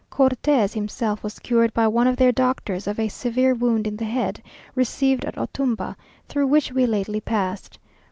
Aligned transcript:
Cortes 0.09 0.73
himself 0.73 1.21
was 1.21 1.37
cured 1.37 1.75
by 1.75 1.87
one 1.87 2.07
of 2.07 2.15
their 2.17 2.31
doctors 2.31 2.87
of 2.87 2.99
a 2.99 3.07
severe 3.07 3.53
wound 3.53 3.85
in 3.85 3.97
the 3.97 4.05
head, 4.05 4.41
received 4.73 5.23
at 5.25 5.37
Otumba, 5.37 5.95
through 6.27 6.47
which 6.47 6.71
we 6.71 6.87
lately 6.87 7.21
passed. 7.21 7.77